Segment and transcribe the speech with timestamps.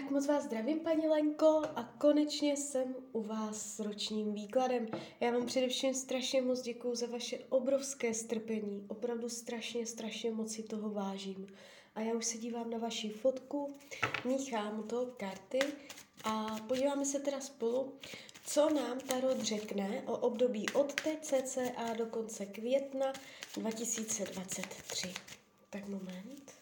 [0.00, 4.86] Tak moc vás zdravím, paní Lenko, a konečně jsem u vás s ročním výkladem.
[5.20, 8.84] Já vám především strašně moc děkuju za vaše obrovské strpení.
[8.88, 11.46] Opravdu strašně, strašně moc si toho vážím.
[11.94, 13.74] A já už se dívám na vaši fotku,
[14.24, 15.58] míchám to karty
[16.24, 17.92] a podíváme se teda spolu,
[18.46, 23.12] co nám Tarot řekne o období od teď cca do konce května
[23.56, 25.12] 2023.
[25.70, 26.60] Tak moment.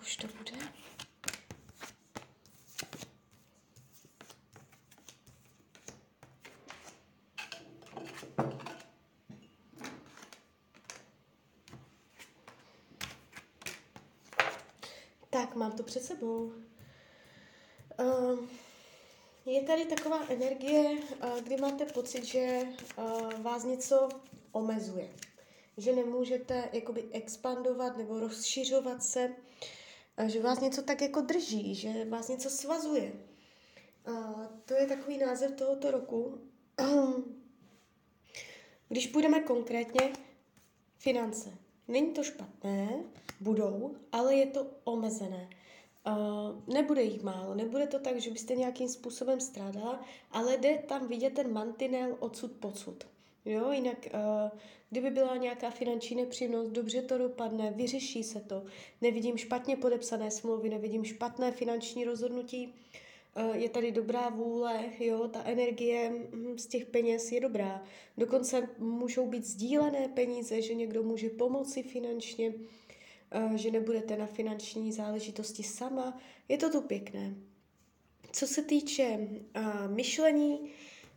[0.00, 0.50] už to bude.
[15.30, 16.52] Tak, mám to před sebou.
[17.98, 18.38] Uh,
[19.46, 22.62] je tady taková energie, uh, kdy máte pocit, že
[22.96, 24.08] uh, vás něco
[24.52, 25.10] omezuje.
[25.76, 29.30] Že nemůžete jakoby expandovat nebo rozšiřovat se
[30.28, 33.12] že vás něco tak jako drží, že vás něco svazuje.
[34.06, 34.12] A
[34.64, 36.38] to je takový název tohoto roku.
[38.88, 40.12] Když půjdeme konkrétně,
[40.98, 41.50] finance.
[41.88, 43.04] Není to špatné,
[43.40, 45.50] budou, ale je to omezené.
[46.06, 51.08] Uh, nebude jich málo, nebude to tak, že byste nějakým způsobem strádala, ale jde tam
[51.08, 53.04] vidět ten mantinel odsud pocud.
[53.44, 54.58] Jo, jinak, uh,
[54.90, 58.64] kdyby byla nějaká finanční nepříjemnost, dobře to dopadne, vyřeší se to.
[59.00, 62.74] Nevidím špatně podepsané smlouvy, nevidím špatné finanční rozhodnutí,
[63.36, 67.84] uh, je tady dobrá vůle, jo, ta energie hm, z těch peněz je dobrá.
[68.18, 72.54] Dokonce můžou být sdílené peníze, že někdo může pomoci finančně,
[73.44, 76.18] uh, že nebudete na finanční záležitosti sama.
[76.48, 77.34] Je to tu pěkné.
[78.32, 79.28] Co se týče
[79.88, 80.70] myšlení,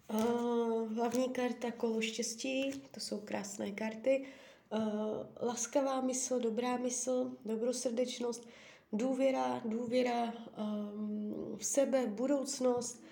[0.09, 4.25] Uh, hlavní karta kolo štěstí, to jsou krásné karty.
[4.69, 4.80] Uh,
[5.41, 8.47] laskavá mysl, dobrá mysl, dobrosrdečnost,
[8.94, 13.03] důvěra, důvěra um, v sebe, budoucnost.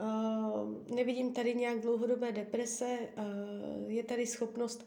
[0.00, 4.86] Uh, nevidím tady nějak dlouhodobé deprese, uh, je tady schopnost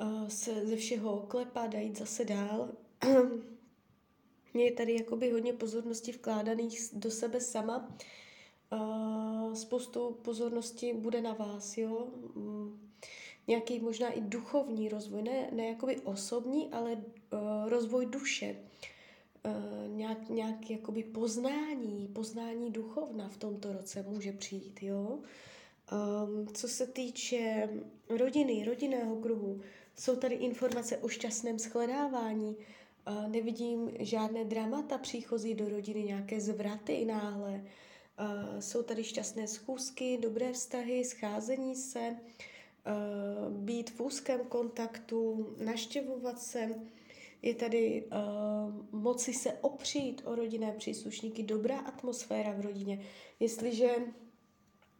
[0.00, 2.68] uh, se ze všeho klepat a jít zase dál.
[4.54, 7.96] je tady jakoby hodně pozornosti vkládaných do sebe sama.
[9.54, 12.08] Spoustu pozornosti bude na vás, jo.
[12.34, 12.80] Um,
[13.46, 17.00] nějaký možná i duchovní rozvoj, ne, ne jakoby osobní, ale uh,
[17.68, 18.56] rozvoj duše.
[19.46, 25.18] Uh, nějak, nějak jakoby poznání, poznání duchovna v tomto roce může přijít, jo.
[25.18, 27.68] Um, co se týče
[28.08, 29.60] rodiny, rodinného kruhu,
[29.96, 37.04] jsou tady informace o šťastném shledávání, uh, nevidím žádné dramata příchozí do rodiny, nějaké zvraty
[37.04, 37.70] náhle, Uh,
[38.60, 46.74] jsou tady šťastné schůzky, dobré vztahy, scházení se, uh, být v úzkém kontaktu, naštěvovat se.
[47.42, 53.02] Je tady uh, moci se opřít o rodinné příslušníky, dobrá atmosféra v rodině.
[53.40, 53.90] Jestliže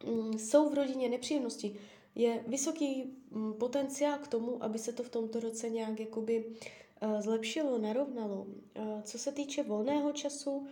[0.03, 1.75] um, jsou v rodině nepříjemnosti,
[2.15, 7.21] je vysoký um, potenciál k tomu, aby se to v tomto roce nějak jakoby uh,
[7.21, 8.41] zlepšilo, narovnalo.
[8.41, 10.67] Uh, co se týče volného času,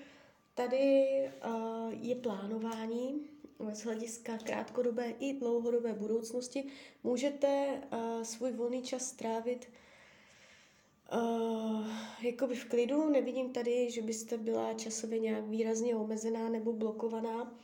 [0.56, 1.06] Tady
[1.46, 3.30] uh, je plánování
[3.74, 6.64] z hlediska krátkodobé i dlouhodobé budoucnosti.
[7.04, 9.70] Můžete uh, svůj volný čas strávit
[11.14, 11.88] uh,
[12.22, 13.10] jakoby v klidu.
[13.10, 17.58] Nevidím tady, že byste byla časově nějak výrazně omezená nebo blokovaná.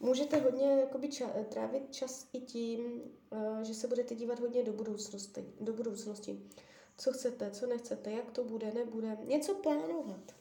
[0.00, 4.72] Můžete hodně jakoby, ča- trávit čas i tím, uh, že se budete dívat hodně do
[4.72, 6.40] budoucnosti, do budoucnosti.
[6.98, 9.18] Co chcete, co nechcete, jak to bude, nebude.
[9.24, 10.34] Něco plánovat.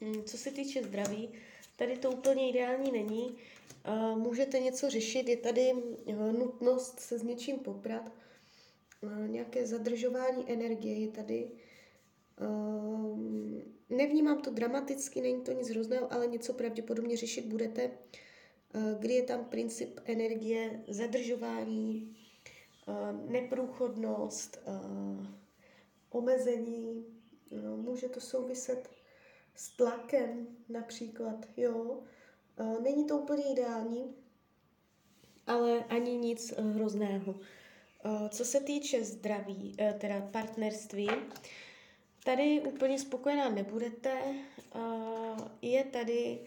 [0.00, 1.28] Mm, co se týče zdraví,
[1.76, 3.36] tady to úplně ideální není.
[4.14, 5.72] Můžete něco řešit, je tady
[6.06, 8.12] eh, nutnost se s něčím poprat,
[9.26, 11.50] nějaké zadržování energie je tady.
[13.90, 17.82] Nevnímám to dramaticky, není to nic hrozného, ale něco pravděpodobně řešit budete,
[18.74, 22.16] eh, kdy je tam princip energie, zadržování,
[22.88, 22.92] eh,
[23.32, 24.58] neprůchodnost,
[26.10, 27.04] omezení.
[27.76, 28.88] Může to souviset
[29.54, 32.02] s tlakem například, jo.
[32.82, 34.14] Není to úplně ideální,
[35.46, 37.40] ale ani nic eh, hrozného.
[38.28, 41.08] Co se týče zdraví, teda partnerství,
[42.24, 44.34] tady úplně spokojená nebudete.
[45.62, 46.40] Je tady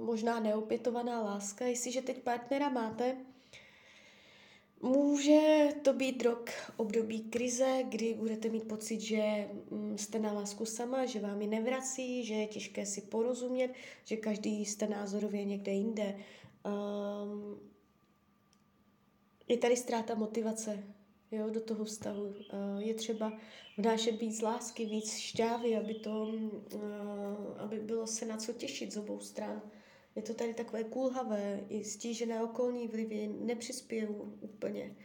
[0.00, 1.64] možná neopětovaná láska.
[1.64, 3.16] Jestliže teď partnera máte,
[4.84, 10.64] Může to být rok období krize, kdy budete mít pocit, že mm, jste na lásku
[10.64, 13.72] sama, že vám ji nevrací, že je těžké si porozumět,
[14.04, 16.16] že každý jste názorově někde jinde.
[16.64, 17.60] Um,
[19.48, 20.84] je tady ztráta motivace
[21.30, 22.22] jo, do toho vztahu.
[22.22, 22.34] Uh,
[22.78, 23.32] je třeba
[23.78, 26.32] vnášet víc lásky, víc šťávy, aby, to,
[26.74, 26.82] uh,
[27.58, 29.62] aby bylo se na co těšit z obou stran.
[30.16, 34.06] Je to tady takové kulhavé, i stížené okolní vlivy nepřispějí
[34.40, 34.96] úplně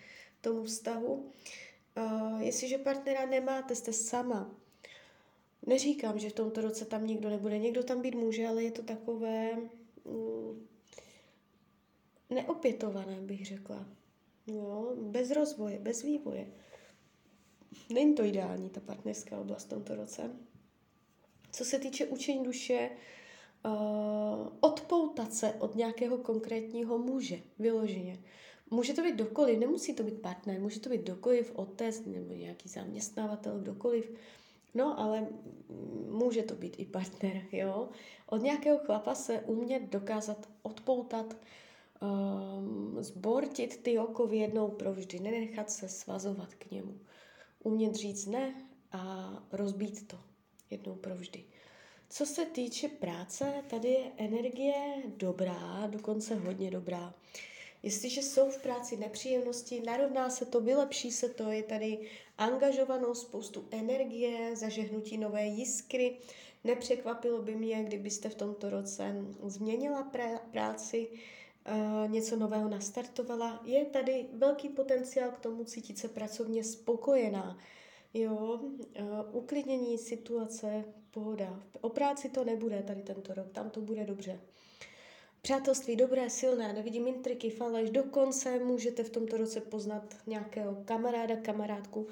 [0.42, 1.32] tomu vztahu.
[2.40, 4.56] Jestliže partnera nemáte, jste sama.
[5.66, 7.58] Neříkám, že v tomto roce tam nikdo nebude.
[7.58, 9.56] Někdo tam být může, ale je to takové
[10.06, 10.68] mm,
[12.30, 13.86] neopětované, bych řekla.
[14.48, 16.48] Jo, bez rozvoje, bez vývoje.
[17.94, 20.32] Není to ideální, ta partnerská oblast v tomto roce.
[21.52, 22.98] Co se týče učení duše, uh,
[24.60, 28.20] odpoutat se od nějakého konkrétního muže, vyloženě.
[28.72, 32.70] Může to být dokoliv, nemusí to být partner, může to být dokoliv, otec nebo nějaký
[32.70, 34.12] zaměstnavatel, kdokoliv.
[34.74, 35.28] No, ale
[36.10, 37.90] může to být i partner, jo.
[38.26, 41.36] Od nějakého chlapa se umět dokázat odpoutat,
[42.02, 47.00] um, zbortit ty oko jednou provždy, nenechat se svazovat k němu.
[47.64, 48.56] Umět říct ne
[48.92, 50.20] a rozbít to
[50.70, 51.44] jednou provždy.
[52.12, 57.14] Co se týče práce, tady je energie dobrá, dokonce hodně dobrá.
[57.84, 62.00] Jestliže jsou v práci nepříjemnosti, narovná se to, vylepší se to, je tady
[62.38, 66.18] angažovanost, spoustu energie, zažehnutí nové jiskry.
[66.64, 69.16] Nepřekvapilo by mě, kdybyste v tomto roce
[69.46, 70.12] změnila
[70.52, 73.62] práci, uh, něco nového nastartovala.
[73.66, 77.58] Je tady velký potenciál k tomu cítit se pracovně spokojená.
[78.14, 78.76] Jo, uh,
[79.32, 81.64] uklidnění situace, pohoda.
[81.82, 84.40] O práci to nebude tady tento rok, tam to bude dobře.
[85.42, 92.08] Přátelství dobré, silné, nevidím intriky, faleš, dokonce můžete v tomto roce poznat nějakého kamaráda, kamarádku,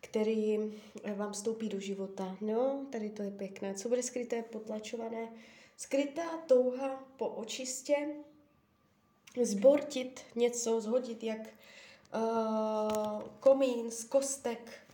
[0.00, 0.58] který
[1.14, 2.36] vám vstoupí do života.
[2.40, 3.74] No, tady to je pěkné.
[3.74, 5.28] Co bude skryté, potlačované?
[5.76, 7.96] Skrytá touha po očistě,
[9.42, 14.87] zbortit něco, zhodit jak uh, komín z kostek,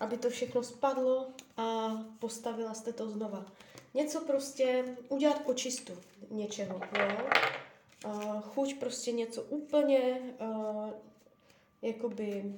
[0.00, 1.26] aby to všechno spadlo
[1.56, 3.46] a postavila jste to znova.
[3.94, 5.92] Něco prostě udělat očistu
[6.30, 7.28] něčeho, jo.
[8.40, 10.20] Chuť prostě něco úplně
[11.82, 12.54] jakoby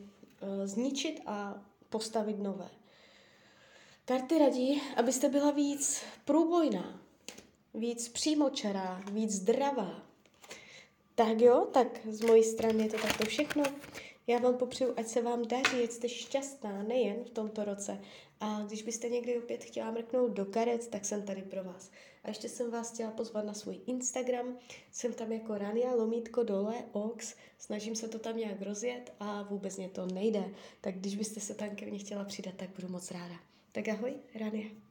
[0.64, 2.68] zničit a postavit nové.
[4.04, 7.00] Karty radí, abyste byla víc průbojná,
[7.74, 10.02] víc přímočará, víc zdravá,
[11.14, 13.62] tak jo, tak z mojí strany je to takto všechno.
[14.26, 18.00] Já vám popřeju, ať se vám daří, ať jste šťastná, nejen v tomto roce.
[18.40, 21.90] A když byste někdy opět chtěla mrknout do karet, tak jsem tady pro vás.
[22.24, 24.58] A ještě jsem vás chtěla pozvat na svůj Instagram.
[24.92, 27.34] Jsem tam jako Rania, lomítko dole, ox.
[27.58, 30.54] Snažím se to tam nějak rozjet a vůbec mě to nejde.
[30.80, 33.34] Tak když byste se tam ke mně chtěla přidat, tak budu moc ráda.
[33.72, 34.85] Tak ahoj, Rania.